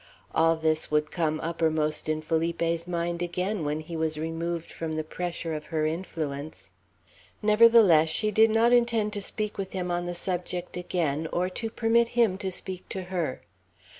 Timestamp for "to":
9.13-9.21, 11.49-11.69, 12.39-12.51, 12.89-13.03